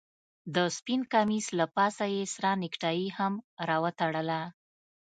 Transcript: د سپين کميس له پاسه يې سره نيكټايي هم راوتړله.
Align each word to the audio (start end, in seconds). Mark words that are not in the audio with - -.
د 0.55 0.57
سپين 0.77 1.01
کميس 1.13 1.45
له 1.59 1.65
پاسه 1.75 2.05
يې 2.15 2.23
سره 2.35 2.49
نيكټايي 2.61 3.07
هم 3.17 3.33
راوتړله. 3.69 4.41